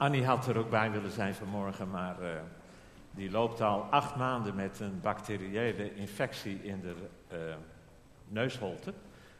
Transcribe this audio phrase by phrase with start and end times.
[0.00, 2.28] Annie had er ook bij willen zijn vanmorgen, maar uh,
[3.10, 6.94] die loopt al acht maanden met een bacteriële infectie in de
[7.32, 7.38] uh,
[8.28, 8.92] neusholte.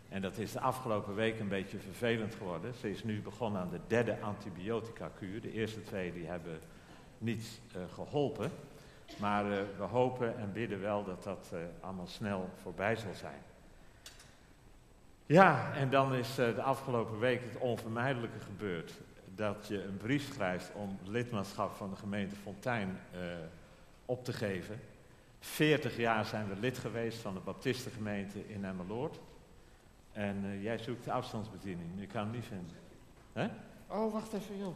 [0.09, 2.75] En dat is de afgelopen week een beetje vervelend geworden.
[2.75, 5.41] Ze is nu begonnen aan de derde antibiotica-kuur.
[5.41, 6.59] De eerste twee die hebben
[7.19, 8.51] niet uh, geholpen.
[9.19, 9.45] Maar
[9.79, 13.43] we hopen en bidden wel dat dat allemaal snel voorbij zal zijn.
[15.27, 18.93] Ja, en dan is de afgelopen week het onvermijdelijke gebeurd
[19.35, 23.21] dat je een brief schrijft om lidmaatschap van de gemeente Fontijn uh,
[24.05, 24.81] op te geven.
[25.41, 29.21] 40 jaar zijn we lid geweest van de Baptistengemeente in Emmeloord.
[30.13, 32.77] En uh, jij zoekt de afstandsbediening, je kan hem niet vinden.
[33.33, 33.49] Hè?
[33.87, 34.75] Oh, wacht even, joh.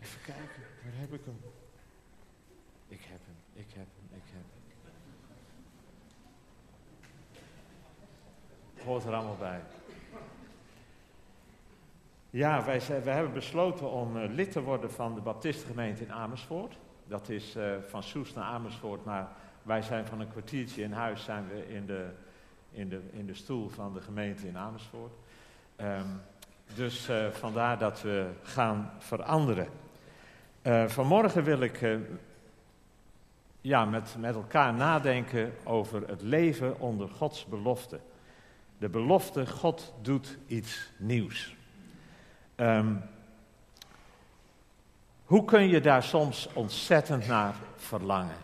[0.00, 1.40] Even kijken, waar heb ik hem?
[2.88, 4.42] Ik heb hem, ik heb hem, ik heb
[8.74, 8.86] hem.
[8.86, 9.62] Hoort er allemaal bij.
[12.30, 16.78] Ja, wij, hebben besloten om uh, lid te worden van de Baptistengemeente in Amersfoort.
[17.06, 19.28] Dat is uh, van Soest naar Amersfoort, maar
[19.62, 22.06] wij zijn van een kwartiertje in huis zijn we in de,
[22.70, 25.12] in de, in de stoel van de gemeente in Amersfoort.
[25.80, 26.20] Um,
[26.74, 29.68] dus uh, vandaar dat we gaan veranderen.
[30.86, 31.98] vanmorgen wil ik
[33.60, 38.00] ja, met, met elkaar nadenken over het leven onder Gods belofte.
[38.78, 41.57] De belofte, God doet iets nieuws.
[42.60, 43.02] Um,
[45.24, 48.36] hoe kun je daar soms ontzettend naar verlangen?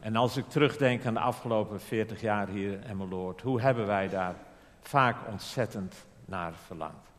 [0.00, 4.08] En als ik terugdenk aan de afgelopen 40 jaar hier in Emmeloord, hoe hebben wij
[4.08, 4.34] daar
[4.80, 7.10] vaak ontzettend naar verlangd?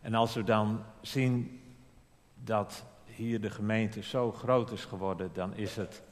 [0.00, 1.62] En als we dan zien
[2.34, 6.02] dat hier de gemeente zo groot is geworden, dan is het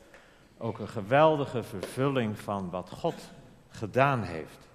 [0.58, 3.30] ook een geweldige vervulling van wat God
[3.68, 4.68] gedaan heeft.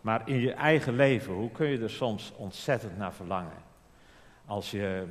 [0.00, 3.62] Maar in je eigen leven, hoe kun je er soms ontzettend naar verlangen?
[4.46, 5.06] Als je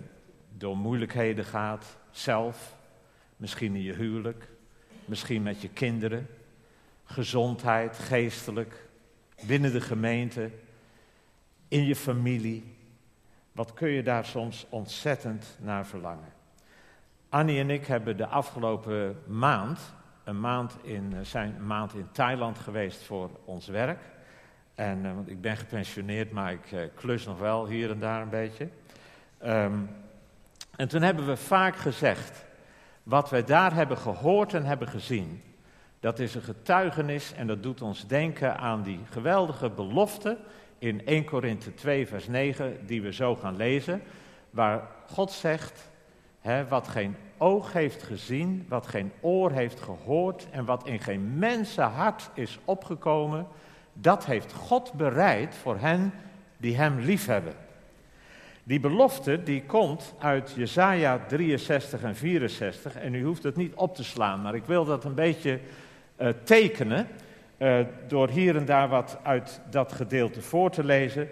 [0.58, 2.76] door moeilijkheden gaat, zelf,
[3.38, 4.50] misschien in je huwelijk,
[5.06, 6.28] misschien met je kinderen,
[7.04, 8.90] gezondheid, geestelijk,
[9.46, 10.52] binnen de gemeente,
[11.68, 12.76] in je familie.
[13.52, 16.34] Wat kun je daar soms ontzettend naar verlangen?
[17.30, 19.80] Annie en ik hebben de afgelopen maand,
[20.24, 24.00] een maand in, zijn een maand in Thailand geweest voor ons werk.
[24.78, 28.22] En, uh, want ik ben gepensioneerd, maar ik uh, klus nog wel hier en daar
[28.22, 28.70] een beetje.
[29.46, 29.90] Um,
[30.76, 32.46] en toen hebben we vaak gezegd,
[33.04, 35.42] wat wij daar hebben gehoord en hebben gezien,
[36.00, 40.38] dat is een getuigenis en dat doet ons denken aan die geweldige belofte
[40.78, 44.02] in 1 Korinthe 2, vers 9, die we zo gaan lezen,
[44.50, 45.90] waar God zegt,
[46.40, 51.38] hè, wat geen oog heeft gezien, wat geen oor heeft gehoord en wat in geen
[51.38, 53.48] mensenhart is opgekomen,
[54.02, 56.14] dat heeft God bereid voor hen
[56.58, 57.54] die Hem liefhebben.
[58.64, 63.96] Die belofte die komt uit Jesaja 63 en 64 en u hoeft het niet op
[63.96, 65.60] te slaan, maar ik wil dat een beetje
[66.18, 67.08] uh, tekenen
[67.58, 71.30] uh, door hier en daar wat uit dat gedeelte voor te lezen.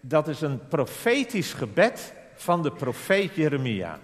[0.00, 3.98] Dat is een profetisch gebed van de profeet Jeremia.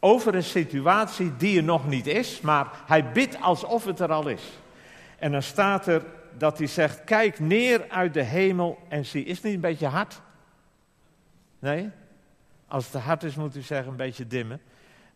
[0.00, 4.28] Over een situatie die er nog niet is, maar hij bidt alsof het er al
[4.28, 4.42] is.
[5.18, 6.02] En dan staat er
[6.38, 9.24] dat hij zegt: Kijk neer uit de hemel en zie.
[9.24, 10.20] Is het niet een beetje hard?
[11.58, 11.90] Nee?
[12.68, 14.60] Als het te hard is, moet u zeggen een beetje dimmen.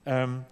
[0.05, 0.47] Um,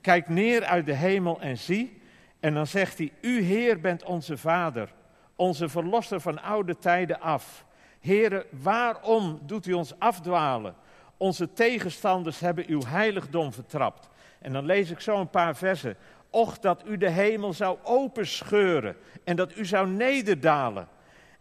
[0.00, 2.00] kijk neer uit de hemel en zie.
[2.40, 4.92] En dan zegt hij: U, Heer, bent onze Vader,
[5.36, 7.66] onze verlosser van oude tijden af.
[8.00, 10.74] Heren, waarom doet u ons afdwalen?
[11.16, 14.08] Onze tegenstanders hebben uw heiligdom vertrapt.
[14.38, 15.96] En dan lees ik zo een paar versen.
[16.30, 20.88] Och, dat u de hemel zou openscheuren en dat u zou nederdalen.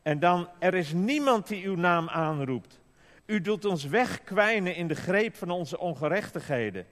[0.02, 2.80] En dan, er is niemand die uw naam aanroept.
[3.26, 6.86] U doet ons wegkwijnen in de greep van onze ongerechtigheden.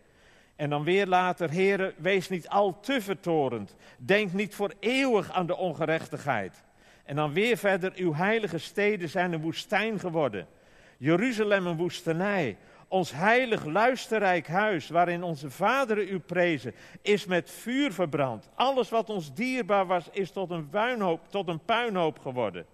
[0.55, 3.75] En dan weer later, heren, wees niet al te vertorend.
[3.97, 6.63] Denk niet voor eeuwig aan de ongerechtigheid.
[7.03, 10.47] En dan weer verder, uw heilige steden zijn een woestijn geworden.
[10.97, 12.57] Jeruzalem een woestenij.
[12.87, 18.49] Ons heilig luisterrijk huis, waarin onze vaderen u prezen, is met vuur verbrand.
[18.55, 22.65] Alles wat ons dierbaar was, is tot een, puinhoop, tot een puinhoop geworden.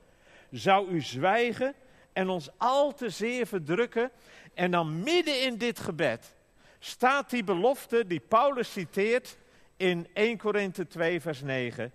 [0.52, 1.74] Zou u zwijgen
[2.14, 4.12] en ons al te zeer verdrukken?
[4.54, 6.34] En dan midden in dit gebed
[6.84, 9.38] staat die belofte die Paulus citeert
[9.78, 11.92] in 1 Korinthe 2, vers 9.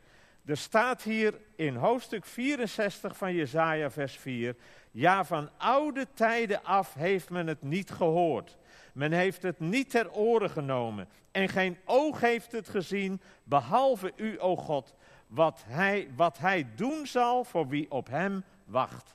[0.46, 4.56] Er staat hier in hoofdstuk 64 van Jesaja, vers 4.
[4.90, 8.56] Ja, van oude tijden af heeft men het niet gehoord.
[8.92, 11.08] Men heeft het niet ter oren genomen.
[11.30, 14.94] En geen oog heeft het gezien, behalve u, o God,
[15.26, 19.14] wat hij, wat hij doen zal voor wie op hem wacht.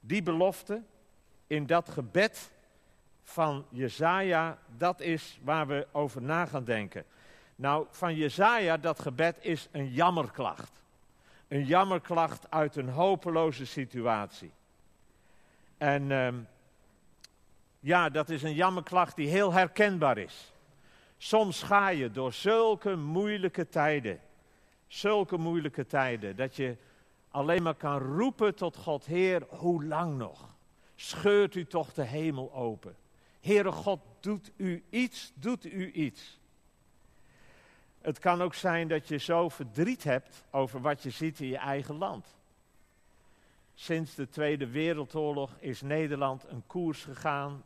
[0.00, 0.82] Die belofte,
[1.46, 2.50] in dat gebed
[3.22, 7.04] van Jezaja, dat is waar we over na gaan denken.
[7.58, 10.82] Nou, van Jezaja, dat gebed is een jammerklacht.
[11.48, 14.50] Een jammerklacht uit een hopeloze situatie.
[15.78, 16.34] En ehm,
[17.80, 20.52] ja, dat is een jammerklacht die heel herkenbaar is.
[21.16, 24.20] Soms ga je door zulke moeilijke tijden,
[24.86, 26.76] zulke moeilijke tijden, dat je
[27.30, 30.48] alleen maar kan roepen tot God, Heer, hoe lang nog?
[30.94, 32.96] Scheurt u toch de hemel open?
[33.40, 36.37] Heere God, doet u iets, doet u iets.
[38.00, 41.56] Het kan ook zijn dat je zo verdriet hebt over wat je ziet in je
[41.56, 42.36] eigen land.
[43.74, 47.64] Sinds de Tweede Wereldoorlog is Nederland een koers gegaan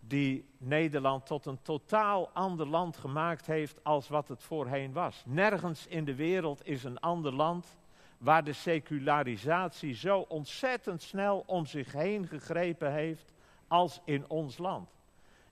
[0.00, 5.22] die Nederland tot een totaal ander land gemaakt heeft als wat het voorheen was.
[5.26, 7.78] Nergens in de wereld is een ander land
[8.18, 13.32] waar de secularisatie zo ontzettend snel om zich heen gegrepen heeft
[13.66, 14.90] als in ons land.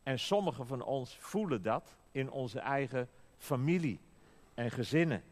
[0.02, 3.08] En sommigen van ons voelen dat in onze eigen
[3.46, 4.00] familie
[4.54, 5.22] en gezinnen.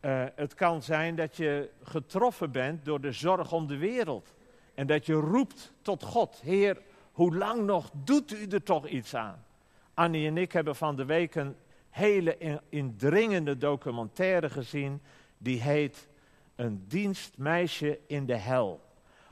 [0.00, 4.34] Uh, het kan zijn dat je getroffen bent door de zorg om de wereld.
[4.74, 6.80] En dat je roept tot God: Heer,
[7.12, 9.44] hoe lang nog doet u er toch iets aan?
[9.94, 11.56] Annie en ik hebben van de week een
[11.90, 15.00] hele indringende documentaire gezien.
[15.38, 16.08] Die heet
[16.54, 18.80] Een dienstmeisje in de hel.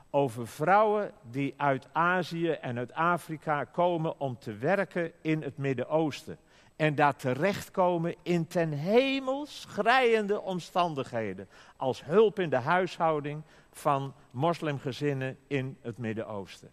[0.09, 6.37] Over vrouwen die uit Azië en uit Afrika komen om te werken in het Midden-Oosten.
[6.79, 11.47] En daar terechtkomen in ten hemel schrijende omstandigheden.
[11.77, 13.41] Als hulp in de huishouding
[13.71, 16.71] van moslimgezinnen in het Midden-Oosten.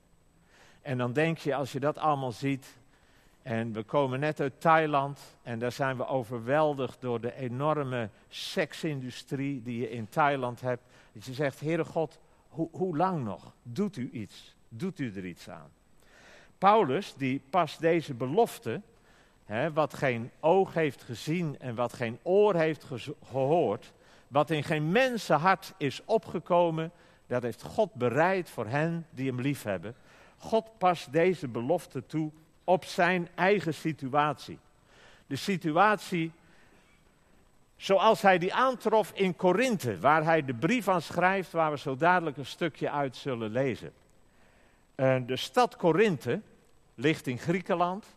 [0.83, 2.77] En dan denk je, als je dat allemaal ziet,
[3.43, 9.63] en we komen net uit Thailand en daar zijn we overweldigd door de enorme seksindustrie
[9.63, 10.83] die je in Thailand hebt.
[11.13, 12.19] Dat je zegt, Heere God,
[12.49, 13.53] hoe lang nog?
[13.63, 14.55] Doet u iets?
[14.69, 15.71] Doet u er iets aan?
[16.59, 18.81] Paulus, die past deze belofte,
[19.73, 22.87] wat geen oog heeft gezien en wat geen oor heeft
[23.25, 23.93] gehoord,
[24.29, 26.93] wat in geen mensenhart is opgekomen,
[27.27, 29.95] dat heeft God bereid voor hen die hem liefhebben.
[30.37, 32.31] God past deze belofte toe
[32.65, 34.59] op zijn eigen situatie.
[35.27, 36.33] De situatie
[37.77, 41.97] zoals hij die aantrof in Korinthe, waar hij de brief aan schrijft, waar we zo
[41.97, 43.93] dadelijk een stukje uit zullen lezen.
[44.97, 46.41] Uh, de stad Korinthe
[46.95, 48.16] ligt in Griekenland,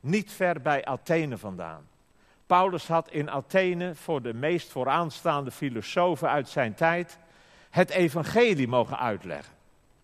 [0.00, 1.88] niet ver bij Athene vandaan.
[2.46, 7.18] Paulus had in Athene voor de meest vooraanstaande filosofen uit zijn tijd
[7.70, 9.54] het evangelie mogen uitleggen.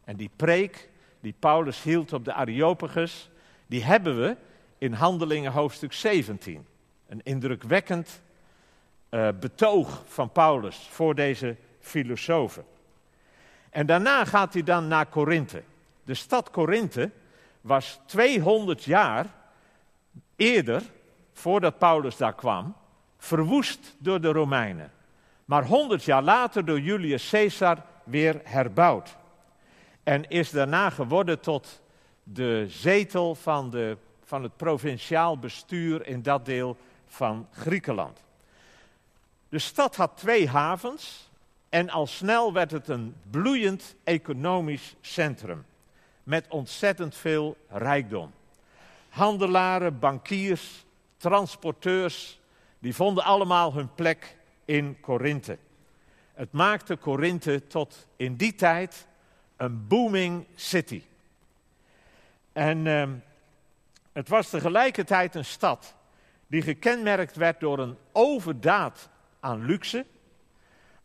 [0.04, 0.88] En die preek
[1.20, 3.30] die Paulus hield op de Areopagus,
[3.66, 4.36] die hebben we
[4.78, 6.66] in Handelingen hoofdstuk 17.
[7.08, 8.22] Een indrukwekkend
[9.10, 12.64] uh, betoog van Paulus voor deze filosofen.
[13.70, 15.62] En daarna gaat hij dan naar Korinthe.
[16.04, 17.10] De stad Korinthe
[17.60, 19.26] was 200 jaar
[20.36, 20.82] eerder,
[21.32, 22.76] voordat Paulus daar kwam,
[23.18, 24.92] verwoest door de Romeinen.
[25.44, 29.16] Maar 100 jaar later door Julius Caesar weer herbouwd.
[30.02, 31.82] En is daarna geworden tot
[32.22, 38.24] de zetel van, de, van het provinciaal bestuur in dat deel van Griekenland.
[39.48, 41.30] De stad had twee havens
[41.68, 45.64] en al snel werd het een bloeiend economisch centrum
[46.22, 48.32] met ontzettend veel rijkdom.
[49.16, 50.84] Handelaren, bankiers,
[51.16, 52.40] transporteurs,
[52.78, 55.58] die vonden allemaal hun plek in Korinthe.
[56.34, 59.06] Het maakte Korinthe tot in die tijd
[59.56, 61.02] een booming city.
[62.52, 63.08] En uh,
[64.12, 65.94] het was tegelijkertijd een stad
[66.46, 69.08] die gekenmerkt werd door een overdaad
[69.40, 70.06] aan luxe,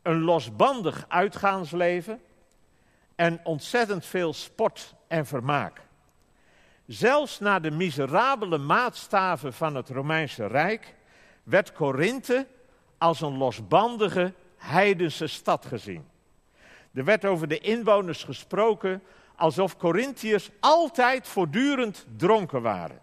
[0.01, 2.21] een losbandig uitgaansleven
[3.15, 5.81] en ontzettend veel sport en vermaak.
[6.91, 10.95] Zelfs naar de miserabele maatstaven van het Romeinse Rijk
[11.43, 12.47] werd Korinthe
[12.97, 16.05] als een losbandige heidense stad gezien.
[16.93, 19.03] Er werd over de inwoners gesproken
[19.35, 22.99] alsof Corinthiërs altijd voortdurend dronken waren.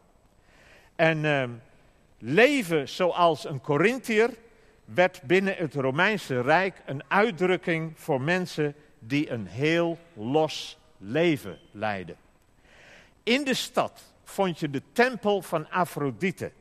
[0.97, 1.45] En uh,
[2.19, 4.31] leven zoals een Corinthiër
[4.85, 12.28] werd binnen het Romeinse Rijk een uitdrukking voor mensen die een heel los leven leidden.
[13.29, 16.53] In de stad vond je de tempel van Afrodite,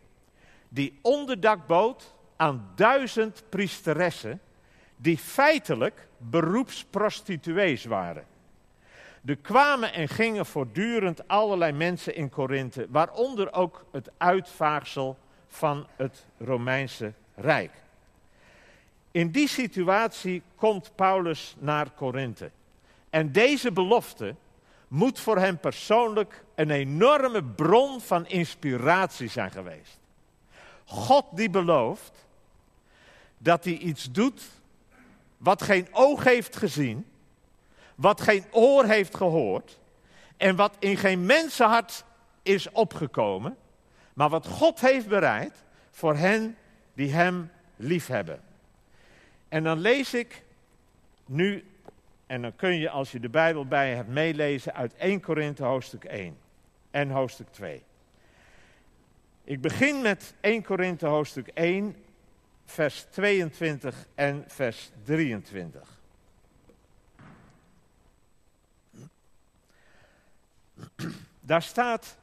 [0.70, 4.42] die onderdak bood aan duizend priesteressen,
[4.96, 8.26] die feitelijk beroepsprostituees waren.
[9.26, 16.26] Er kwamen en gingen voortdurend allerlei mensen in Korinthe, waaronder ook het uitvaagsel van het
[16.38, 17.72] Romeinse Rijk.
[19.12, 22.52] In die situatie komt Paulus naar Korinthe.
[23.10, 24.36] En deze belofte
[24.88, 30.00] moet voor hem persoonlijk een enorme bron van inspiratie zijn geweest.
[30.86, 32.26] God die belooft
[33.38, 34.44] dat hij iets doet
[35.38, 37.06] wat geen oog heeft gezien,
[37.96, 39.80] wat geen oor heeft gehoord
[40.38, 42.04] en wat in geen mensenhart
[42.42, 43.58] is opgekomen,
[44.14, 46.58] maar wat God heeft bereid voor hen
[46.94, 48.42] die Hem liefhebben.
[49.50, 50.44] En dan lees ik
[51.26, 51.66] nu,
[52.28, 55.64] en dan kun je als je de Bijbel bij je hebt meelezen uit 1 Korinthe
[55.64, 56.38] hoofdstuk 1
[56.92, 57.84] en hoofdstuk 2.
[59.44, 61.96] Ik begin met 1 Korinthe hoofdstuk 1,
[62.66, 66.00] vers 22 en vers 23.
[71.40, 72.18] Daar staat,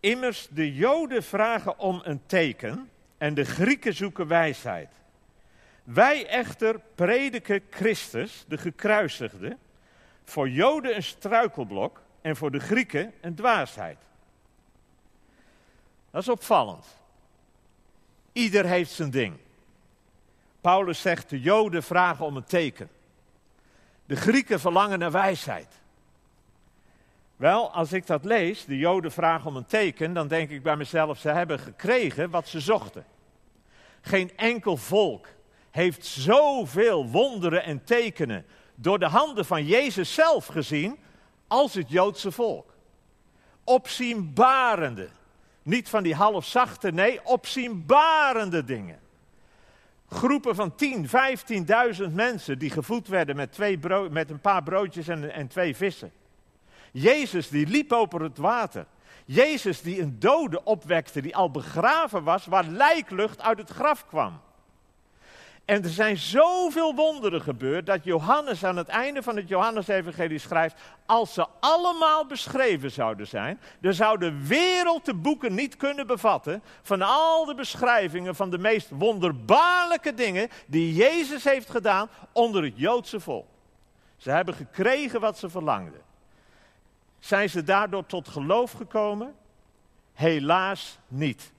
[0.00, 4.97] immers de Joden vragen om een teken en de Grieken zoeken wijsheid.
[5.88, 9.56] Wij echter prediken Christus, de gekruisigde,
[10.24, 13.98] voor Joden een struikelblok en voor de Grieken een dwaasheid.
[16.10, 16.86] Dat is opvallend.
[18.32, 19.36] Ieder heeft zijn ding.
[20.60, 22.90] Paulus zegt, de Joden vragen om een teken.
[24.06, 25.80] De Grieken verlangen naar wijsheid.
[27.36, 30.76] Wel, als ik dat lees, de Joden vragen om een teken, dan denk ik bij
[30.76, 33.04] mezelf, ze hebben gekregen wat ze zochten.
[34.00, 35.36] Geen enkel volk
[35.78, 40.98] heeft zoveel wonderen en tekenen door de handen van Jezus zelf gezien
[41.46, 42.74] als het Joodse volk.
[43.64, 45.08] Opzienbarende,
[45.62, 48.98] niet van die halfzachte, nee, opzienbarende dingen.
[50.08, 53.78] Groepen van 10, 15.000 mensen die gevoed werden met, twee
[54.10, 56.12] met een paar broodjes en, en twee vissen.
[56.92, 58.86] Jezus die liep over het water.
[59.24, 64.40] Jezus die een dode opwekte die al begraven was, waar lijklucht uit het graf kwam.
[65.68, 70.76] En er zijn zoveel wonderen gebeurd dat Johannes aan het einde van het Johannesevangelie schrijft,
[71.06, 76.62] als ze allemaal beschreven zouden zijn, dan zou de wereld de boeken niet kunnen bevatten
[76.82, 82.76] van al de beschrijvingen van de meest wonderbaarlijke dingen die Jezus heeft gedaan onder het
[82.76, 83.48] Joodse volk.
[84.16, 86.00] Ze hebben gekregen wat ze verlangden.
[87.18, 89.34] Zijn ze daardoor tot geloof gekomen?
[90.12, 91.52] Helaas niet.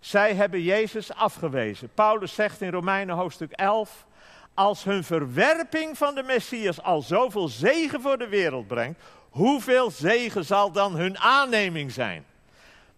[0.00, 1.90] Zij hebben Jezus afgewezen.
[1.94, 4.06] Paulus zegt in Romeinen hoofdstuk 11,
[4.54, 9.00] als hun verwerping van de Messias al zoveel zegen voor de wereld brengt,
[9.30, 12.24] hoeveel zegen zal dan hun aanneming zijn?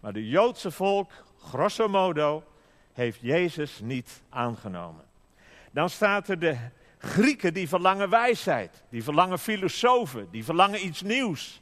[0.00, 1.10] Maar de Joodse volk,
[1.42, 2.44] grosso modo,
[2.92, 5.04] heeft Jezus niet aangenomen.
[5.70, 6.56] Dan staat er de
[7.02, 11.60] Grieken die verlangen wijsheid, die verlangen filosofen, die verlangen iets nieuws.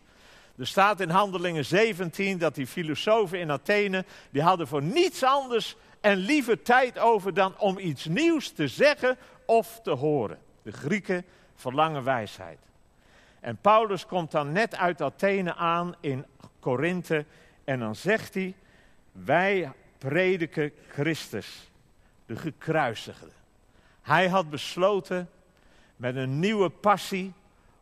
[0.59, 5.77] Er staat in Handelingen 17 dat die filosofen in Athene, die hadden voor niets anders
[6.01, 10.39] en liever tijd over dan om iets nieuws te zeggen of te horen.
[10.63, 11.25] De Grieken
[11.55, 12.59] verlangen wijsheid.
[13.41, 16.27] En Paulus komt dan net uit Athene aan in
[16.61, 17.25] Korinthe
[17.65, 18.55] en dan zegt hij,
[19.13, 21.71] wij prediken Christus,
[22.27, 23.31] de gekruisigde.
[24.03, 25.31] Hij had besloten
[25.97, 27.33] met een nieuwe passie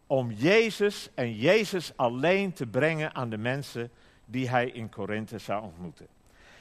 [0.07, 3.91] om Jezus en Jezus alleen te brengen aan de mensen
[4.25, 6.07] die hij in Korinthe zou ontmoeten.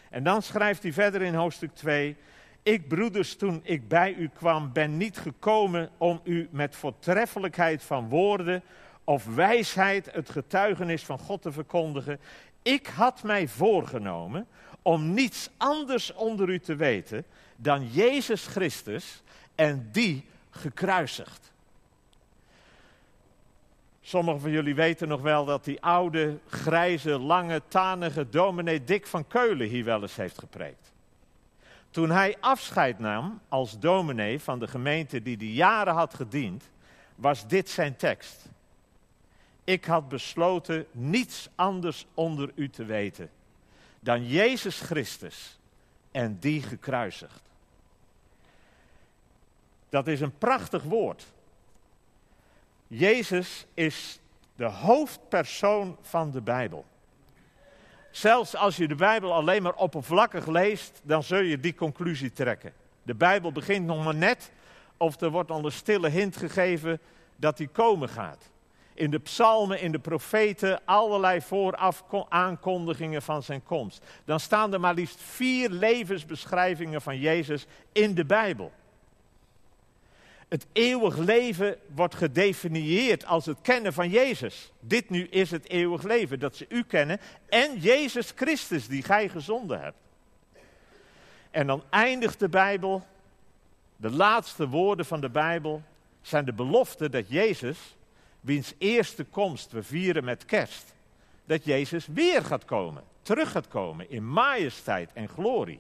[0.10, 2.16] En dan schrijft hij verder in hoofdstuk 2:
[2.64, 8.10] Ik, broeders, toen ik bij u kwam, ben niet gekomen om u met voortreffelijkheid van
[8.10, 8.64] woorden
[9.04, 12.20] of wijsheid het getuigenis van God te verkondigen.
[12.62, 14.48] Ik had mij voorgenomen
[14.82, 17.26] om niets anders onder u te weten
[17.56, 19.24] dan Jezus Christus
[19.56, 21.54] en die gekruisigd.
[24.08, 29.28] Sommigen van jullie weten nog wel dat die oude, grijze, lange, tanige dominee Dick van
[29.28, 30.92] Keulen hier wel eens heeft gepreekt.
[31.90, 36.70] Toen hij afscheid nam als dominee van de gemeente die die jaren had gediend,
[37.16, 38.46] was dit zijn tekst.
[39.64, 43.30] Ik had besloten niets anders onder u te weten
[44.00, 45.60] dan Jezus Christus
[46.12, 47.42] en die gekruisigd.
[49.90, 51.34] Dat is een prachtig woord.
[52.88, 54.20] Jezus is
[54.56, 56.86] de hoofdpersoon van de Bijbel.
[58.12, 62.74] Zelfs als je de Bijbel alleen maar oppervlakkig leest, dan zul je die conclusie trekken.
[63.04, 64.52] De Bijbel begint nog maar net,
[64.98, 67.00] of er wordt al een stille hint gegeven
[67.36, 68.52] dat hij komen gaat.
[68.94, 74.06] In de psalmen, in de profeten, allerlei vooraf aankondigingen van zijn komst.
[74.26, 78.72] Dan staan er maar liefst vier levensbeschrijvingen van Jezus in de Bijbel.
[80.48, 84.72] Het eeuwig leven wordt gedefinieerd als het kennen van Jezus.
[84.80, 89.30] Dit nu is het eeuwig leven, dat ze u kennen en Jezus Christus die gij
[89.30, 89.98] gezonden hebt.
[91.52, 93.06] En dan eindigt de Bijbel,
[93.98, 95.82] de laatste woorden van de Bijbel
[96.22, 97.96] zijn de belofte dat Jezus
[98.42, 100.94] wiens eerste komst we vieren met kerst,
[101.46, 105.80] dat Jezus weer gaat komen, terug gaat komen in majesteit en glorie.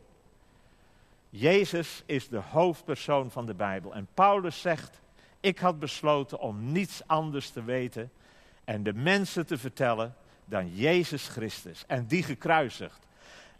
[1.37, 3.93] Jezus is de hoofdpersoon van de Bijbel.
[3.93, 5.01] En Paulus zegt,
[5.39, 8.11] ik had besloten om niets anders te weten
[8.63, 10.15] en de mensen te vertellen
[10.45, 13.07] dan Jezus Christus en die gekruisigd.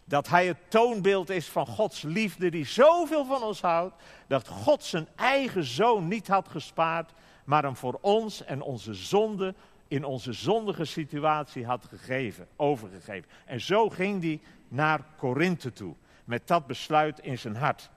[0.03, 4.83] Dat hij het toonbeeld is van Gods liefde die zoveel van ons houdt, dat God
[4.83, 7.11] zijn eigen zoon niet had gespaard,
[7.45, 9.53] maar hem voor ons en onze zonde
[9.87, 13.29] in onze zondige situatie had gegeven, overgegeven.
[13.45, 17.89] En zo ging hij naar Korinthe toe, met dat besluit in zijn hart.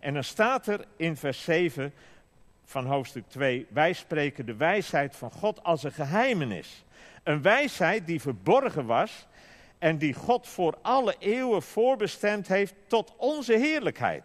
[0.00, 1.92] En dan staat er in vers 7
[2.64, 6.84] van hoofdstuk 2, wij spreken de wijsheid van God als een geheimenis.
[7.22, 9.26] Een wijsheid die verborgen was
[9.78, 14.22] en die God voor alle eeuwen voorbestemd heeft tot onze heerlijkheid.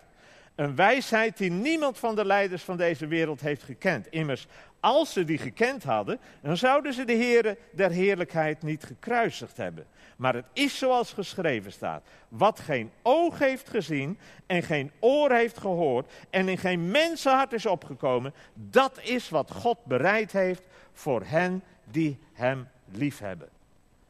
[0.55, 4.07] Een wijsheid die niemand van de leiders van deze wereld heeft gekend.
[4.07, 4.47] Immers,
[4.85, 9.85] als ze die gekend hadden, dan zouden ze de Heere der heerlijkheid niet gekruisigd hebben.
[10.15, 12.03] Maar het is zoals geschreven staat.
[12.27, 17.65] Wat geen oog heeft gezien en geen oor heeft gehoord en in geen mensenhart is
[17.65, 23.49] opgekomen, dat is wat God bereid heeft voor hen die hem liefhebben.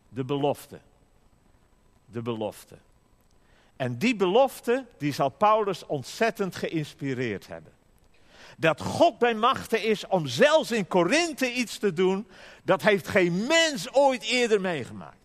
[0.10, 0.80] De belofte.
[2.06, 2.76] De belofte.
[3.76, 7.75] En die belofte, die zal Paulus ontzettend geïnspireerd hebben.
[8.58, 12.28] Dat God bij machten is om zelfs in Korinthe iets te doen,
[12.64, 15.18] dat heeft geen mens ooit eerder meegemaakt.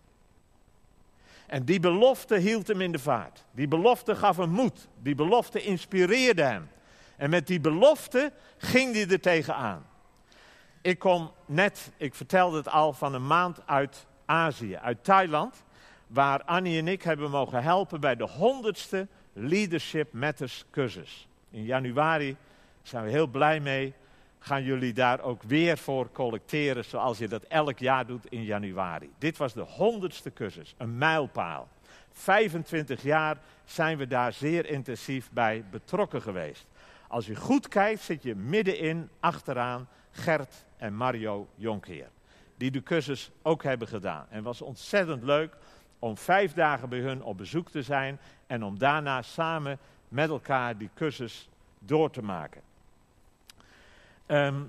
[1.47, 3.45] En die belofte hield hem in de vaart.
[3.51, 4.89] Die belofte gaf hem moed.
[5.03, 6.69] Die belofte inspireerde hem.
[7.17, 9.87] En met die belofte ging hij er tegenaan.
[10.81, 15.63] Ik kom net, ik vertelde het al, van een maand uit Azië, uit Thailand
[16.07, 21.29] waar Annie en ik hebben mogen helpen bij de honderdste Leadership Matters cursus.
[21.51, 22.37] In januari
[22.83, 23.95] zijn we heel blij mee.
[24.39, 29.11] Gaan jullie daar ook weer voor collecteren, zoals je dat elk jaar doet in januari.
[29.19, 31.69] Dit was de honderdste cursus, een mijlpaal.
[32.13, 36.67] 25 jaar zijn we daar zeer intensief bij betrokken geweest.
[37.09, 42.09] Als je goed kijkt, zit je middenin, achteraan, Gert en Mario Jonkheer.
[42.57, 44.27] Die de cursus ook hebben gedaan.
[44.31, 45.57] En was ontzettend leuk
[45.99, 49.79] om vijf dagen bij hun op bezoek te zijn en om daarna samen
[50.09, 52.61] met elkaar die cursus door te maken.
[54.31, 54.63] Ehm,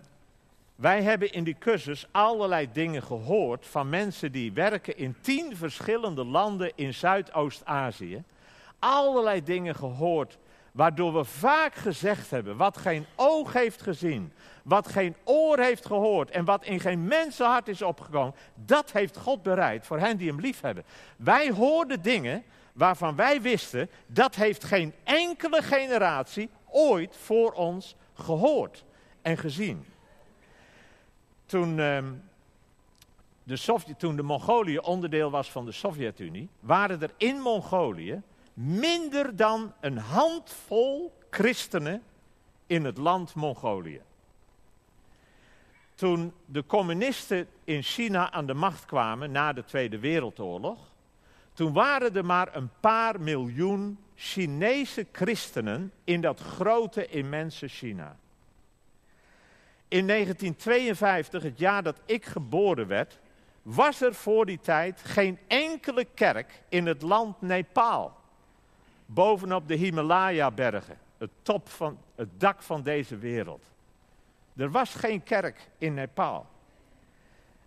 [0.75, 6.25] wij hebben in die cursus allerlei dingen gehoord van mensen die werken in tien verschillende
[6.25, 8.23] landen in Zuidoost-Azië.
[8.79, 10.37] Allerlei dingen gehoord
[10.71, 16.29] waardoor we vaak gezegd hebben, wat geen oog heeft gezien, wat geen oor heeft gehoord
[16.29, 20.39] en wat in geen mensenhart is opgekomen, dat heeft God bereid voor hen die hem
[20.39, 20.83] lief hebben.
[21.15, 22.43] Wij hoorden dingen
[22.73, 28.83] waarvan wij wisten, dat heeft geen enkele generatie ooit voor ons gehoord
[29.21, 29.85] en gezien.
[31.45, 32.03] Toen, uh,
[33.43, 38.21] de, Sovjet, toen de Mongolië onderdeel was van de Sovjet-Unie, waren er in Mongolië
[38.53, 42.03] minder dan een handvol christenen
[42.67, 44.01] in het land Mongolië.
[45.95, 50.79] Toen de communisten in China aan de macht kwamen na de Tweede Wereldoorlog,
[51.53, 58.17] toen waren er maar een paar miljoen Chinese christenen in dat grote, immense China.
[59.91, 63.19] In 1952, het jaar dat ik geboren werd,
[63.61, 68.13] was er voor die tijd geen enkele kerk in het land Nepal
[69.05, 73.63] bovenop de Himalaya-bergen, het top van het dak van deze wereld.
[74.55, 76.45] Er was geen kerk in Nepal.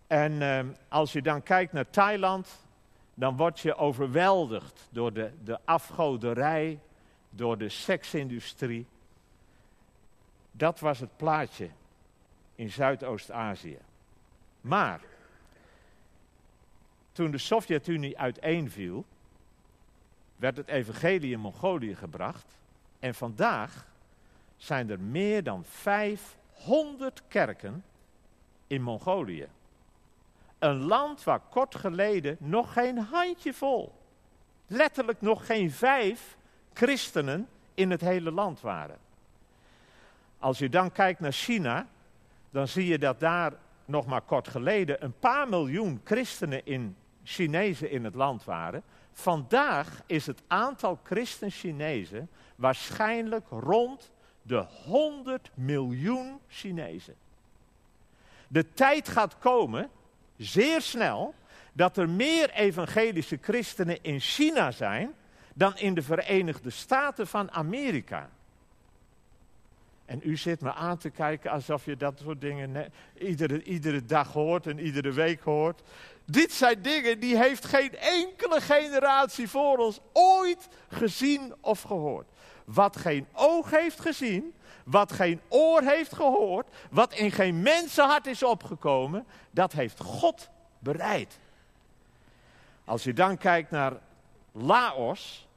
[0.06, 2.48] En ehm, als je dan kijkt naar Thailand,
[3.14, 6.80] dan word je overweldigd door de, de afgoderij,
[7.30, 8.86] door de seksindustrie.
[10.50, 11.68] Dat was het plaatje
[12.54, 13.78] in Zuidoost-Azië.
[14.60, 15.00] Maar
[17.12, 19.04] toen de Sovjet-Unie uiteenviel,
[20.36, 22.58] werd het evangelie in Mongolië gebracht.
[22.98, 23.86] En vandaag
[24.56, 27.84] zijn er meer dan 500 kerken
[28.66, 29.48] in Mongolië.
[30.58, 33.92] Een land waar kort geleden nog geen handjevol,
[34.66, 36.36] letterlijk nog geen vijf
[36.72, 38.98] christenen in het hele land waren.
[40.38, 41.86] Als je dan kijkt naar China,
[42.54, 43.52] dan zie je dat daar
[43.84, 48.82] nog maar kort geleden een paar miljoen christenen in Chinezen in het land waren.
[49.12, 54.12] Vandaag is het aantal christen-Chinezen waarschijnlijk rond
[54.42, 57.14] de 100 miljoen Chinezen.
[58.48, 59.90] De tijd gaat komen,
[60.36, 61.34] zeer snel,
[61.72, 65.14] dat er meer evangelische christenen in China zijn
[65.54, 68.30] dan in de Verenigde Staten van Amerika.
[70.24, 74.66] U zit me aan te kijken alsof je dat soort dingen iedere, iedere dag hoort
[74.66, 75.82] en iedere week hoort.
[76.24, 82.28] Dit zijn dingen die heeft geen enkele generatie voor ons ooit gezien of gehoord.
[82.64, 88.42] Wat geen oog heeft gezien, wat geen oor heeft gehoord, wat in geen mensenhart is
[88.42, 91.38] opgekomen, dat heeft God bereid.
[92.84, 93.92] Als je dan kijkt naar
[94.52, 95.48] Laos,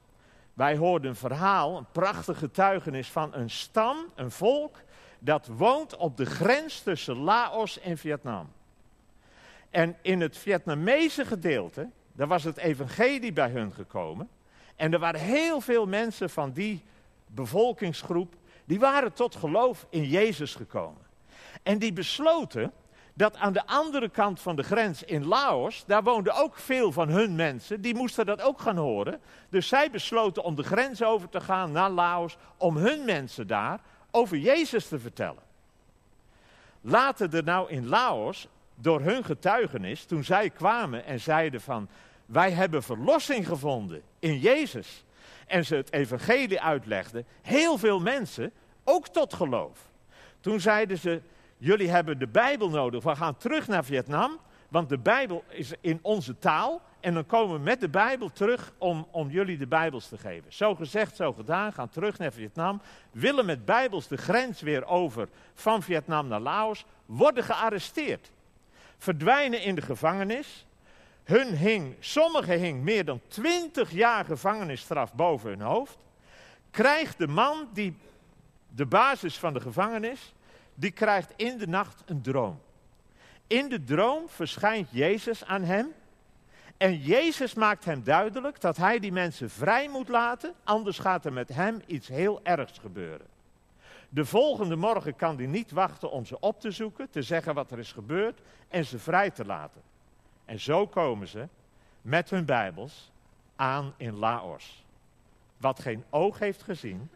[0.58, 4.76] wij hoorden een verhaal, een prachtige getuigenis van een stam, een volk,
[5.18, 8.48] dat woont op de grens tussen Laos en Vietnam.
[9.70, 14.28] En in het Vietnamese gedeelte, daar was het evangelie bij hun gekomen.
[14.76, 16.82] En er waren heel veel mensen van die
[17.26, 21.02] bevolkingsgroep, die waren tot geloof in Jezus gekomen.
[21.62, 22.72] En die besloten
[23.18, 27.08] dat aan de andere kant van de grens in Laos, daar woonden ook veel van
[27.08, 29.20] hun mensen, die moesten dat ook gaan horen.
[29.48, 33.80] Dus zij besloten om de grens over te gaan naar Laos, om hun mensen daar
[34.10, 35.42] over Jezus te vertellen.
[36.80, 41.88] Later er nou in Laos, door hun getuigenis, toen zij kwamen en zeiden van,
[42.26, 45.04] wij hebben verlossing gevonden in Jezus.
[45.46, 48.52] En ze het evangelie uitlegden, heel veel mensen,
[48.84, 49.78] ook tot geloof.
[50.40, 51.20] Toen zeiden ze,
[51.58, 53.02] jullie hebben de Bijbel nodig.
[53.04, 56.82] We gaan terug naar Vietnam, want de Bijbel is in onze taal.
[57.00, 60.52] En dan komen we met de Bijbel terug om, om jullie de Bijbels te geven.
[60.52, 62.80] Zo gezegd, zo gedaan, gaan terug naar Vietnam.
[63.10, 66.84] Willen met Bijbels de grens weer over van Vietnam naar Laos.
[67.06, 68.30] Worden gearresteerd.
[68.98, 70.66] Verdwijnen in de gevangenis.
[71.24, 75.98] Hun hing, sommigen hing meer dan twintig jaar gevangenisstraf boven hun hoofd.
[76.70, 77.96] Krijgt de man die
[78.74, 80.34] de basis van de gevangenis
[80.78, 82.60] die krijgt in de nacht een droom.
[83.46, 85.92] In de droom verschijnt Jezus aan hem.
[86.76, 91.32] En Jezus maakt hem duidelijk dat hij die mensen vrij moet laten, anders gaat er
[91.32, 93.26] met hem iets heel ergs gebeuren.
[94.08, 97.70] De volgende morgen kan hij niet wachten om ze op te zoeken, te zeggen wat
[97.70, 99.82] er is gebeurd en ze vrij te laten.
[100.44, 101.48] En zo komen ze
[102.02, 103.12] met hun Bijbels
[103.56, 104.84] aan in Laos.
[105.56, 107.10] Wat geen oog heeft gezien,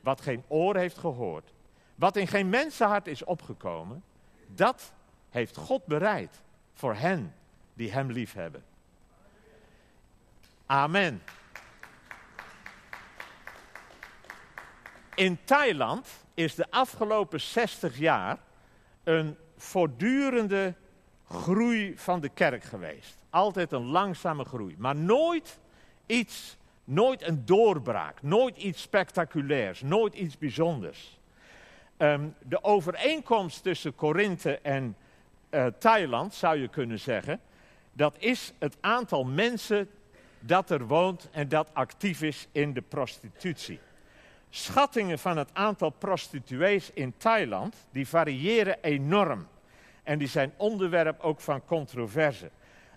[0.00, 1.54] wat geen oor heeft gehoord,
[1.96, 4.02] wat in geen mensenhart is opgekomen,
[4.46, 4.92] dat
[5.30, 7.34] heeft God bereid voor hen
[7.74, 8.64] die Hem lief hebben.
[10.66, 11.22] Amen.
[15.14, 18.38] In Thailand is de afgelopen 60 jaar
[19.04, 20.74] een voortdurende
[21.28, 23.14] groei van de kerk geweest.
[23.30, 25.58] Altijd een langzame groei, maar nooit
[26.06, 31.18] iets, nooit een doorbraak, nooit iets spectaculairs, nooit iets bijzonders.
[31.98, 34.96] Um, de overeenkomst tussen Korinthe en
[35.50, 37.40] uh, Thailand, zou je kunnen zeggen,
[37.92, 39.88] dat is het aantal mensen
[40.40, 43.80] dat er woont en dat actief is in de prostitutie.
[44.50, 49.46] Schattingen van het aantal prostituees in Thailand, die variëren enorm.
[50.02, 52.50] En die zijn onderwerp ook van controverse.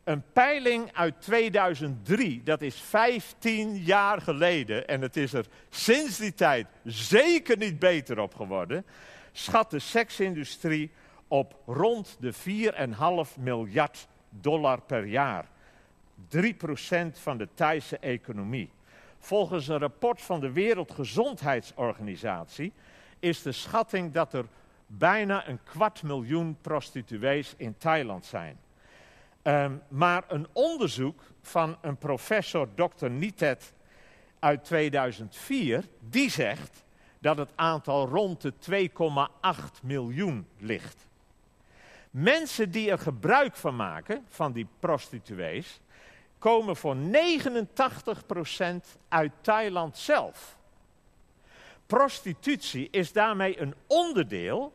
[0.10, 6.34] Een peiling uit 2003, dat is 15 jaar geleden, en het is er sinds die
[6.34, 8.86] tijd zeker niet beter op geworden,
[9.32, 10.91] schat de seksindustrie
[11.28, 12.39] op rond de 4,5
[13.39, 15.45] miljard dollar per jaar.
[16.28, 16.32] 3%
[17.12, 18.72] van de Thaise economie.
[19.19, 22.74] Volgens een rapport van de Wereldgezondheidsorganisatie
[23.19, 24.45] is de schatting dat er
[24.88, 28.58] bijna een kwart miljoen prostituees in Thailand zijn.
[29.41, 33.10] Ehm, maar een onderzoek van een professor, Dr.
[33.10, 33.73] Nitet,
[34.39, 36.84] uit 2004, die zegt
[37.19, 41.08] dat het aantal rond de 2,8 miljoen ligt.
[42.12, 45.82] Mensen die er gebruik van maken, van die prostituees,
[46.38, 50.58] komen voor 89% uit Thailand zelf.
[51.86, 54.73] Prostitutie is daarmee een onderdeel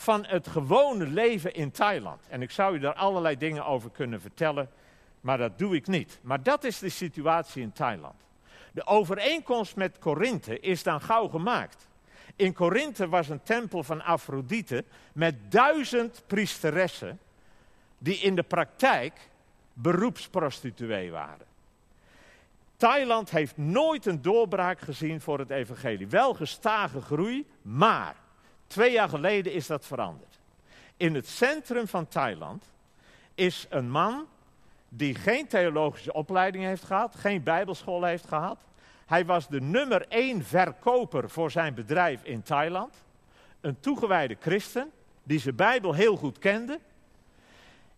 [0.00, 2.20] van het gewone leven in Thailand.
[2.28, 4.70] En ik zou u daar allerlei dingen over kunnen vertellen,
[5.20, 6.18] maar dat doe ik niet.
[6.22, 8.14] Maar dat is de situatie in Thailand.
[8.72, 11.88] De overeenkomst met Korinthe is dan gauw gemaakt.
[12.36, 17.18] In Korinthe was een tempel van Afrodite met duizend priesteressen,
[17.98, 19.28] die in de praktijk
[19.72, 21.46] beroepsprostituee waren.
[22.76, 26.08] Thailand heeft nooit een doorbraak gezien voor het evangelie.
[26.08, 28.14] Wel gestage groei, maar
[28.70, 30.38] Twee jaar geleden is dat veranderd.
[30.96, 32.64] In het centrum van Thailand
[33.34, 34.26] is een man
[34.88, 38.58] die geen theologische opleiding heeft gehad, geen bijbelschool heeft gehad.
[39.06, 42.94] Hij was de nummer één verkoper voor zijn bedrijf in Thailand.
[43.60, 44.90] Een toegewijde christen
[45.22, 46.80] die zijn Bijbel heel goed kende.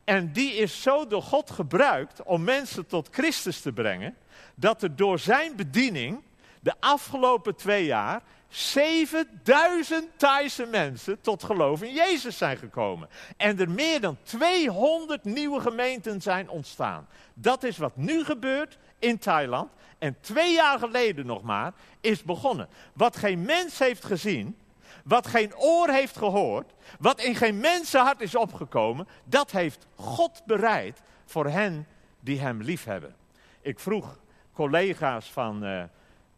[0.04, 4.16] En die is zo door God gebruikt om mensen tot Christus te brengen,
[4.54, 6.22] dat er door zijn bediening
[6.60, 13.08] de afgelopen twee jaar 7000 Thaise mensen tot geloof in Jezus zijn gekomen.
[13.36, 17.06] En er meer dan 200 nieuwe gemeenten zijn ontstaan.
[17.34, 19.70] Dat is wat nu gebeurt in Thailand.
[19.98, 22.68] En twee jaar geleden nog maar is begonnen.
[22.92, 24.56] Wat geen mens heeft gezien,
[25.04, 31.02] wat geen oor heeft gehoord, wat in geen mensenhart is opgekomen, dat heeft God bereid
[31.24, 31.86] voor hen
[32.20, 33.14] die hem liefhebben.
[33.60, 34.18] Ik vroeg
[34.52, 35.82] collega's van uh,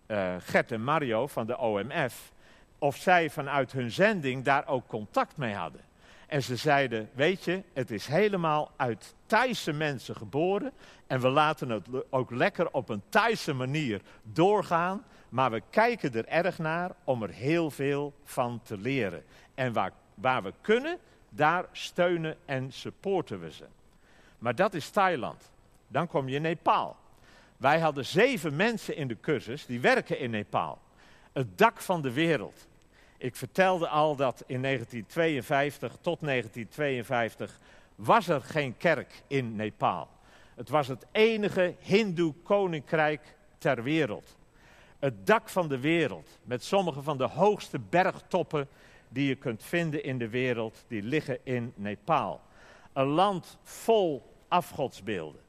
[0.07, 2.33] uh, Gert en Mario van de OMF
[2.79, 5.81] of zij vanuit hun zending daar ook contact mee hadden.
[6.27, 10.73] En ze zeiden, weet je, het is helemaal uit Thaise mensen geboren.
[11.07, 15.05] En we laten het ook lekker op een Thaise manier doorgaan.
[15.29, 19.25] Maar we kijken er erg naar om er heel veel van te leren.
[19.55, 23.65] En waar, waar we kunnen, daar steunen en supporten we ze.
[24.39, 25.51] Maar dat is Thailand.
[25.89, 26.97] Dan kom je in Nepal.
[27.65, 30.79] Wij hadden zeven mensen in de cursus die werken in Nepal.
[31.33, 32.67] Het dak van de wereld.
[33.19, 37.61] Ik vertelde al dat in 1952 tot 1952
[37.95, 40.09] was er geen kerk in Nepal.
[40.55, 44.37] Het was het enige hindoe koninkrijk ter wereld.
[44.99, 48.69] Het dak van de wereld, met sommige van de hoogste bergtoppen
[49.09, 52.41] die je kunt vinden in de wereld, die liggen in Nepal.
[52.93, 55.41] Een land vol afgodsbeelden.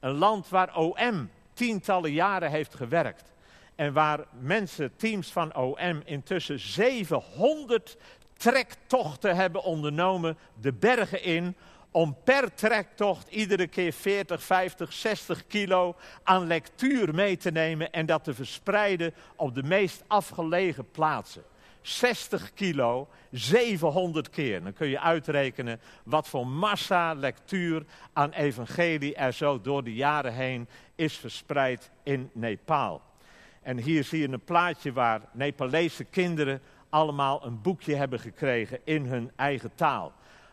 [0.00, 3.32] Een land waar OM tientallen jaren heeft gewerkt.
[3.74, 7.96] En waar mensen, teams van OM, intussen 700
[8.36, 11.56] trektochten hebben ondernomen de bergen in.
[11.90, 18.06] Om per trektocht iedere keer 40, 50, 60 kilo aan lectuur mee te nemen en
[18.06, 21.42] dat te verspreiden op de meest afgelegen plaatsen.
[21.86, 24.62] 60 kilo, 700 keer.
[24.62, 30.32] Dan kun je uitrekenen wat voor massa lectuur aan evangelie er zo door de jaren
[30.32, 33.02] heen is verspreid in Nepal.
[33.62, 39.06] En hier zie je een plaatje waar Nepalese kinderen allemaal een boekje hebben gekregen in
[39.06, 40.12] hun eigen taal.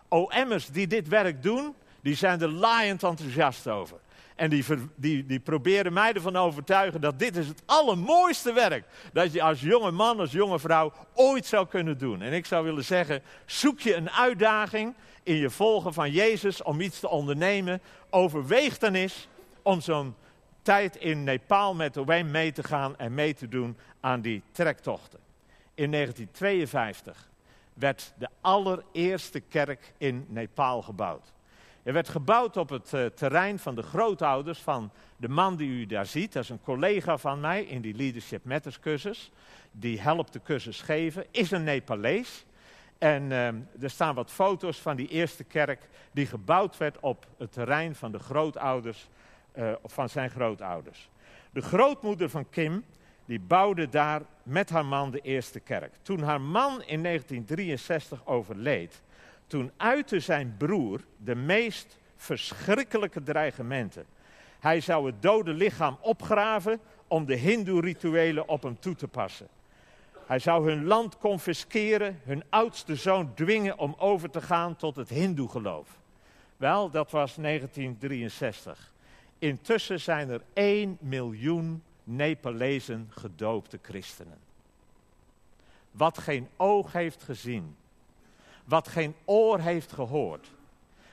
[0.10, 4.00] OM'ers die dit werk doen, die zijn er laaiend enthousiast over.
[4.36, 9.34] En die, die, die proberen mij ervan overtuigen dat dit is het allermooiste werk dat
[9.34, 12.22] je als jonge man, als jonge vrouw ooit zou kunnen doen.
[12.22, 16.82] En ik zou willen zeggen, zoek je een uitdaging in je volgen van Jezus om
[16.82, 17.82] iets te ondernemen.
[18.10, 19.28] Overweeg dan eens
[19.62, 20.16] om zo'n
[20.62, 25.20] tijd in Nepal met OM mee te gaan en mee te doen aan die trektochten.
[25.74, 27.30] In 1952
[27.74, 31.34] werd de allereerste kerk in Nepal gebouwd.
[31.84, 35.86] Er werd gebouwd op het uh, terrein van de grootouders van de man die u
[35.86, 36.34] daar ziet.
[36.34, 39.32] Dat is een collega van mij in die Leadership Matters cursus.
[39.72, 41.26] Die helpt de cursus geven.
[41.32, 42.46] Is een Nepalees.
[42.98, 43.48] En uh,
[43.82, 48.12] er staan wat foto's van die eerste kerk die gebouwd werd op het terrein van
[48.12, 49.08] de grootouders,
[49.56, 51.10] uh, van zijn grootouders.
[51.52, 52.84] De grootmoeder van Kim,
[53.26, 55.94] die bouwde daar met haar man de eerste kerk.
[56.02, 59.02] Toen haar man in 1963 overleed,
[59.52, 64.06] toen uitte zijn broer de meest verschrikkelijke dreigementen.
[64.60, 69.48] Hij zou het dode lichaam opgraven om de hindoe-rituelen op hem toe te passen.
[70.26, 75.10] Hij zou hun land confisceren, hun oudste zoon dwingen om over te gaan tot het
[75.10, 76.00] hindoe-geloof.
[76.58, 78.94] Wel, dat was 1963.
[79.40, 84.40] Intussen zijn er 1 miljoen Nepalezen gedoopte christenen.
[85.92, 87.76] Wat geen oog heeft gezien,
[88.66, 90.52] wat geen oor heeft gehoord,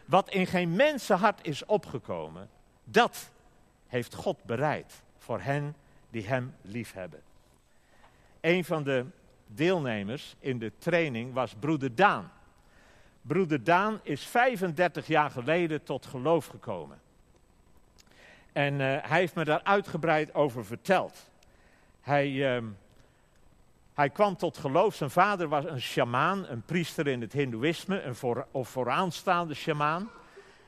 [0.05, 2.49] wat in geen mensenhart is opgekomen,
[2.85, 3.31] dat
[3.87, 5.77] heeft God bereid voor hen
[6.11, 7.23] die Hem liefhebben.
[8.41, 9.07] Een van de
[9.47, 12.31] deelnemers in de training was broeder Daan.
[13.23, 17.01] Broeder Daan is 35 jaar geleden tot geloof gekomen.
[18.53, 21.31] En uh, hij heeft me daar uitgebreid over verteld.
[22.01, 22.63] Hij, uh,
[23.99, 24.95] hij kwam tot geloof.
[24.95, 30.11] Zijn vader was een sjamaan, een priester in het Hindoeïsme, een voor, of vooraanstaande sjamaan.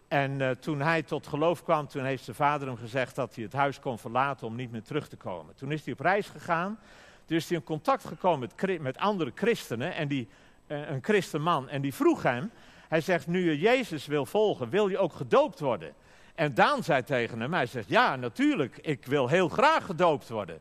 [0.09, 3.45] En uh, toen hij tot geloof kwam, toen heeft zijn vader hem gezegd dat hij
[3.45, 5.55] het huis kon verlaten om niet meer terug te komen.
[5.55, 6.79] Toen is hij op reis gegaan.
[7.25, 10.29] Toen is hij in contact gekomen met, andere christenen, en die,
[10.67, 11.69] uh, een christenman.
[11.69, 12.51] En die vroeg hem,
[12.89, 15.93] hij zegt, nu je Jezus wil volgen, wil je ook gedoopt worden?
[16.35, 20.61] En Daan zei tegen hem, hij zegt, ja natuurlijk, ik wil heel graag gedoopt worden.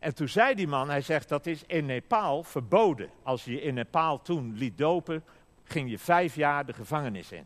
[0.00, 3.10] En toen zei die man, hij zegt, dat is in Nepal verboden.
[3.22, 5.24] Als je in Nepal toen liet dopen,
[5.64, 7.44] ging je vijf jaar de gevangenis in.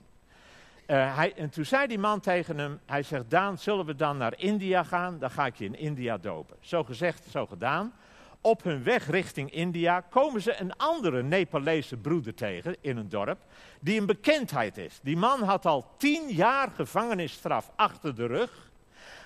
[0.86, 4.16] Uh, hij, en toen zei die man tegen hem, hij zegt, Daan, zullen we dan
[4.16, 5.18] naar India gaan?
[5.18, 6.56] Dan ga ik je in India dopen.
[6.60, 7.92] Zo gezegd, zo gedaan.
[8.40, 13.38] Op hun weg richting India komen ze een andere Nepalese broeder tegen in een dorp,
[13.80, 14.98] die een bekendheid is.
[15.02, 18.70] Die man had al tien jaar gevangenisstraf achter de rug.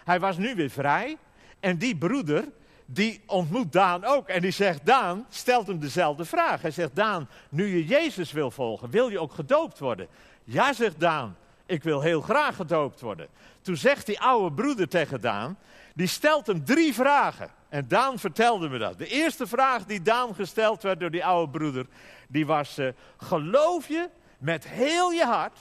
[0.05, 1.17] Hij was nu weer vrij.
[1.61, 2.45] En die broeder,
[2.91, 4.29] die ontmoet Daan ook.
[4.29, 6.63] En die zegt, Daan stelt hem dezelfde vraag.
[6.63, 10.09] Hij zegt, Daan, nu je Jezus wil volgen, wil je ook gedoopt worden?
[10.45, 13.29] Ja, zegt Daan, ik wil heel graag gedoopt worden.
[13.61, 15.59] Toen zegt die oude broeder tegen Daan,
[15.95, 17.51] die stelt hem drie vragen.
[17.69, 18.99] En Daan vertelde me dat.
[18.99, 21.87] De eerste vraag die Daan gesteld werd door die oude broeder,
[22.29, 25.59] die was, uh, geloof je met heel je hart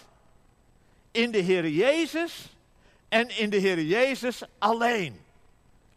[1.11, 2.55] in de Heer Jezus
[3.09, 5.19] en in de Heer Jezus alleen?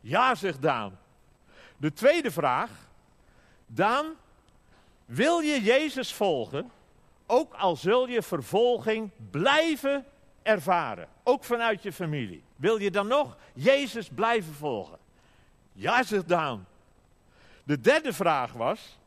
[0.00, 0.99] Ja, zegt Daan.
[1.80, 2.70] De tweede vraag,
[3.66, 4.06] Daan,
[5.04, 6.70] wil je Jezus volgen,
[7.26, 10.04] ook al zul je vervolging blijven
[10.42, 12.42] ervaren, ook vanuit je familie?
[12.56, 14.98] Wil je dan nog Jezus blijven volgen?
[15.72, 16.66] Ja, zegt Daan.
[17.64, 18.98] De derde vraag was,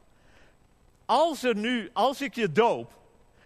[1.05, 2.91] als, er nu, als ik je doop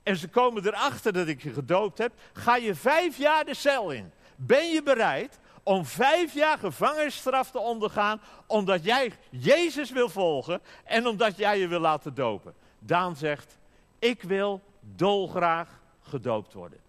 [0.04, 3.92] en ze komen erachter dat ik je gedoopt heb, ga je vijf jaar de cel
[3.92, 4.12] in.
[4.36, 11.08] Ben je bereid om vijf jaar gevangenisstraf te ondergaan, omdat jij Jezus wil volgen en
[11.08, 12.54] omdat jij je wil laten dopen?
[12.80, 13.58] Daan zegt,
[14.00, 14.62] ik wil
[14.96, 16.80] dolgraag gedoopt worden.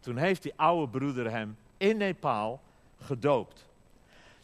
[0.00, 2.60] Toen heeft die oude broeder hem in Nepal
[3.00, 3.66] gedoopt.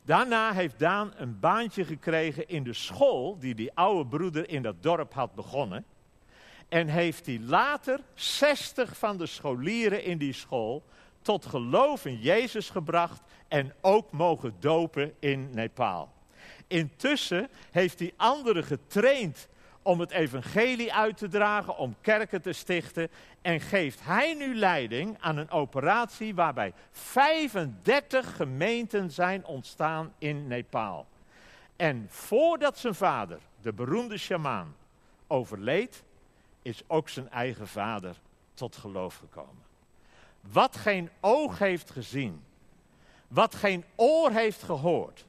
[0.02, 4.82] Daarna heeft Daan een baantje gekregen in de school die die oude broeder in dat
[4.82, 5.84] dorp had begonnen.
[6.68, 10.82] En heeft hij later 60 van de scholieren in die school
[11.24, 16.12] tot geloof in Jezus gebracht en ook mogen dopen in Nepal.
[16.66, 19.48] Intussen heeft hij anderen getraind
[19.82, 23.08] om het evangelie uit te dragen, om kerken te stichten.
[23.42, 31.06] En geeft hij nu leiding aan een operatie waarbij 35 gemeenten zijn ontstaan in Nepal.
[31.76, 34.76] En voordat zijn vader, de beroemde shamaan,
[35.26, 36.02] overleed,
[36.62, 38.16] is ook zijn eigen vader
[38.54, 39.62] tot geloof gekomen.
[40.52, 42.44] Wat geen oog heeft gezien,
[43.28, 45.26] wat geen oor heeft gehoord,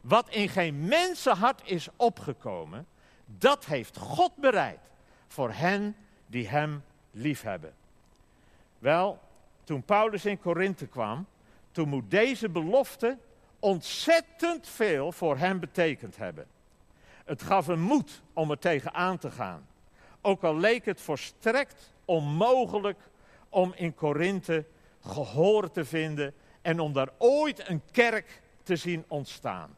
[0.00, 2.86] wat in geen mensenhart is opgekomen,
[3.26, 4.80] dat heeft God bereid
[5.26, 5.96] voor hen
[6.26, 7.74] die Hem liefhebben.
[8.78, 9.20] Wel,
[9.64, 11.26] toen Paulus in Korinthe kwam,
[11.72, 13.18] toen moet deze belofte
[13.58, 16.46] ontzettend veel voor hem betekend hebben.
[17.24, 19.66] Het gaf hem moed om er tegenaan te gaan.
[20.20, 22.98] Ook al leek het volstrekt onmogelijk
[23.52, 24.64] om in Korinthe
[25.00, 29.76] gehoor te vinden en om daar ooit een kerk te zien ontstaan.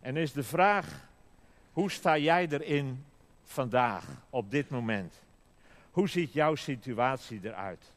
[0.00, 1.08] En is de vraag,
[1.72, 3.04] hoe sta jij erin
[3.42, 5.14] vandaag, op dit moment?
[5.90, 7.92] Hoe ziet jouw situatie eruit?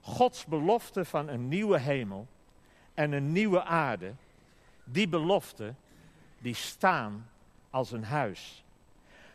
[0.00, 2.26] Gods belofte van een nieuwe hemel
[2.94, 4.12] en een nieuwe aarde,
[4.84, 5.74] die belofte,
[6.38, 7.30] die staan
[7.70, 8.64] als een huis.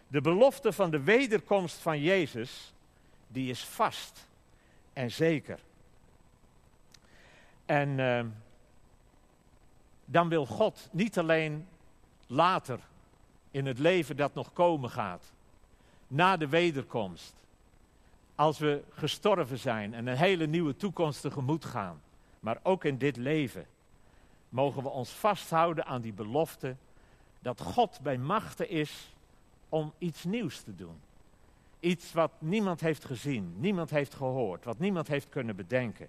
[0.07, 2.73] De belofte van de wederkomst van Jezus,
[3.27, 4.27] die is vast
[4.95, 5.59] en zeker.
[7.65, 8.25] En uh,
[10.05, 11.67] dan wil God niet alleen
[12.27, 12.79] later
[13.51, 15.31] in het leven dat nog komen gaat,
[16.07, 17.33] na de wederkomst,
[18.35, 22.01] als we gestorven zijn en een hele nieuwe toekomst tegemoet gaan,
[22.39, 23.65] maar ook in dit leven,
[24.49, 26.75] mogen we ons vasthouden aan die belofte
[27.39, 29.13] dat God bij machten is
[29.69, 31.01] om iets nieuws te doen.
[31.85, 36.07] Iets wat niemand heeft gezien, niemand heeft gehoord, wat niemand heeft kunnen bedenken.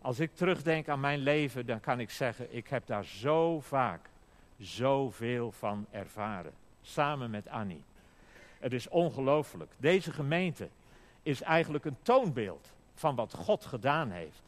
[0.00, 4.10] Als ik terugdenk aan mijn leven, dan kan ik zeggen, ik heb daar zo vaak
[4.58, 6.52] zoveel van ervaren.
[6.82, 7.82] Samen met Annie.
[8.58, 9.72] Het is ongelooflijk.
[9.78, 10.68] Deze gemeente
[11.22, 14.42] is eigenlijk een toonbeeld van wat God gedaan heeft.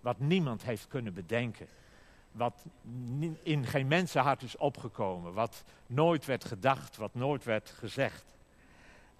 [0.00, 1.66] Wat niemand heeft kunnen bedenken.
[2.32, 2.64] Wat
[3.42, 5.32] in geen mensenhart is opgekomen.
[5.32, 8.24] Wat nooit werd gedacht, wat nooit werd gezegd.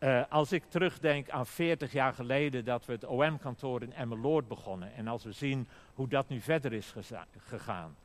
[0.01, 4.95] Uh, als ik terugdenk aan 40 jaar geleden dat we het OM-kantoor in Emmeloord begonnen.
[4.95, 6.95] En als we zien hoe dat nu verder is
[7.39, 7.97] gegaan.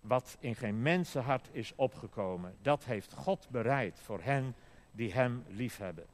[0.00, 4.54] Wat in geen mensenhart is opgekomen, dat heeft God bereid voor hen
[4.92, 6.04] die Hem liefhebben.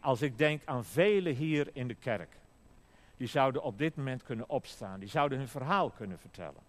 [0.00, 2.36] Als ik denk aan velen hier in de kerk,
[3.16, 6.62] die zouden op dit moment kunnen opstaan, die zouden hun verhaal kunnen vertellen.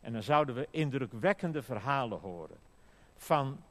[0.00, 2.58] En dan zouden we indrukwekkende verhalen horen
[3.16, 3.62] van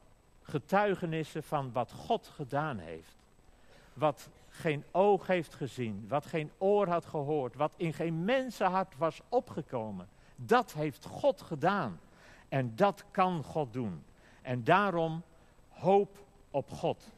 [0.42, 3.18] getuigenissen van wat God gedaan heeft.
[3.92, 9.20] Wat geen oog heeft gezien, wat geen oor had gehoord, wat in geen mensenhart was
[9.28, 10.08] opgekomen.
[10.36, 12.00] Dat heeft God gedaan.
[12.48, 14.02] En dat kan God doen.
[14.42, 15.22] En daarom
[15.68, 16.18] hoop
[16.50, 17.12] op God.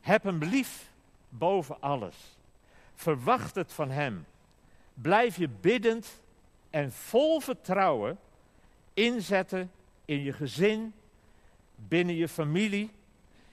[0.00, 0.92] Heb hem lief
[1.28, 2.38] boven alles.
[2.94, 4.26] Verwacht het van hem.
[4.94, 6.22] Blijf je biddend
[6.70, 8.18] en vol vertrouwen
[8.94, 9.70] inzetten
[10.04, 10.94] in je gezin,
[11.74, 12.90] binnen je familie,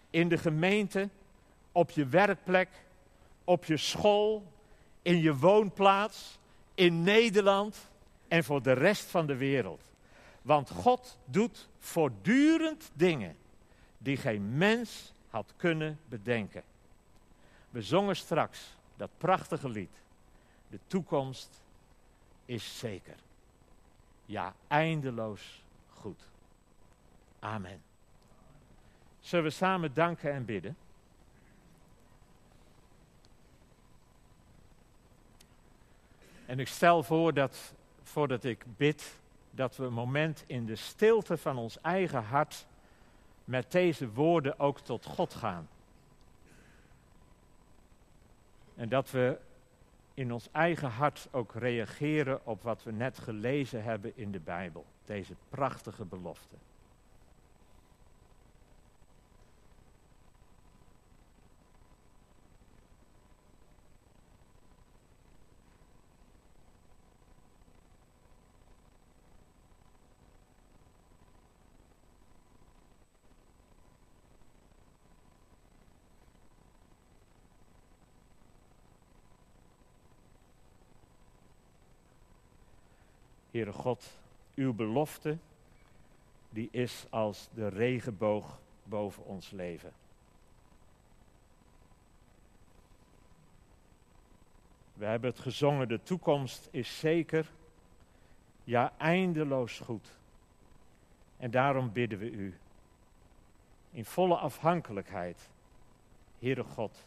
[0.10, 1.10] in de gemeente,
[1.74, 2.70] op je werkplek,
[3.44, 4.52] op je school,
[5.02, 6.40] in je woonplaats,
[6.76, 7.92] in Nederland
[8.28, 9.92] en voor de rest van de wereld.
[10.42, 13.36] Want God doet voortdurend dingen
[13.98, 16.64] die geen mens had kunnen bedenken.
[17.70, 20.02] We zongen straks dat prachtige lied.
[20.70, 21.62] De toekomst
[22.46, 23.16] is zeker.
[24.26, 26.20] Ja, eindeloos goed.
[27.40, 27.82] Amen.
[29.20, 30.78] Zullen we samen danken en bidden?
[36.54, 37.74] En ik stel voor dat,
[38.04, 39.20] voordat ik bid,
[39.52, 42.66] dat we een moment in de stilte van ons eigen hart
[43.46, 45.70] met deze woorden ook tot God gaan.
[48.76, 49.38] En dat we
[50.14, 54.86] in ons eigen hart ook reageren op wat we net gelezen hebben in de Bijbel.
[55.06, 56.56] Deze prachtige belofte.
[83.64, 84.18] Heere God,
[84.56, 85.38] uw belofte,
[86.50, 89.94] die is als de regenboog boven ons leven.
[94.94, 97.52] We hebben het gezongen, de toekomst is zeker,
[98.64, 100.08] ja eindeloos goed.
[101.38, 102.58] En daarom bidden we u,
[103.92, 105.50] in volle afhankelijkheid,
[106.40, 107.04] Heere God,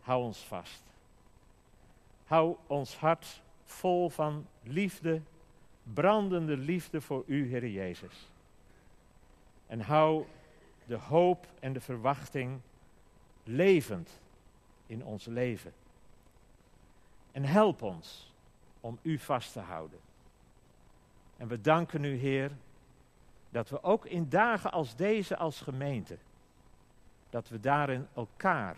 [0.00, 0.82] hou ons vast.
[2.26, 5.20] Hou ons hart vol van liefde,
[5.82, 8.28] brandende liefde voor u, Heer Jezus.
[9.66, 10.24] En hou
[10.86, 12.60] de hoop en de verwachting
[13.44, 14.20] levend
[14.86, 15.72] in ons leven.
[17.32, 18.32] En help ons
[18.80, 19.98] om u vast te houden.
[21.36, 22.50] En we danken u, Heer,
[23.50, 26.18] dat we ook in dagen als deze als gemeente,
[27.30, 28.76] dat we daarin elkaar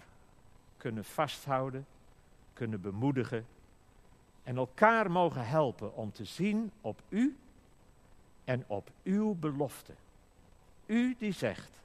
[0.77, 1.87] kunnen vasthouden,
[2.53, 3.47] kunnen bemoedigen
[4.43, 7.37] en elkaar mogen helpen om te zien op u
[8.45, 9.95] en op uw belofte.
[10.87, 11.81] U die zegt,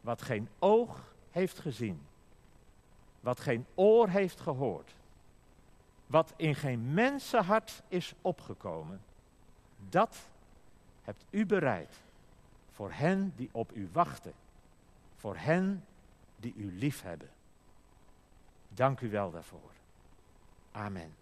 [0.00, 2.06] wat geen oog heeft gezien,
[3.20, 4.94] wat geen oor heeft gehoord,
[6.06, 9.00] wat in geen mensenhart is opgekomen,
[9.88, 10.16] dat
[11.02, 11.96] hebt u bereid
[12.70, 14.32] voor hen die op u wachten,
[15.16, 15.84] voor hen
[16.36, 17.30] die u lief hebben.
[18.68, 19.70] Dank u wel daarvoor.
[20.72, 21.19] Amen.